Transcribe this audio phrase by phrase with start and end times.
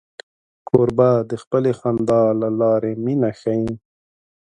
[0.69, 3.67] کوربه د خپلې خندا له لارې مینه ښيي.